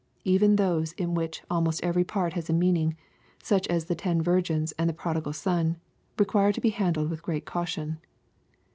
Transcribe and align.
Even 0.23 0.55
those 0.55 0.93
in 0.93 1.13
which 1.13 1.43
almost 1.47 1.83
every 1.83 2.03
part 2.03 2.33
has 2.33 2.49
a 2.49 2.53
meaning, 2.53 2.95
such 3.43 3.67
as 3.67 3.85
the 3.85 3.93
ten 3.93 4.19
virgins 4.19 4.71
and 4.71 4.89
the 4.89 4.95
prodigal 4.95 5.31
son, 5.31 5.77
require 6.17 6.51
to 6.51 6.59
be 6.59 6.69
handled 6.71 7.11
with 7.11 7.21
great 7.21 7.45
caution. 7.45 7.99